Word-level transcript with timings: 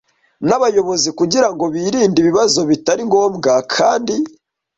nabayobozi 0.47 1.09
kugirango 1.19 1.63
birinde 1.73 2.17
ibibazo 2.21 2.59
bitari 2.69 3.01
ngombwa 3.09 3.51
kandi 3.75 4.13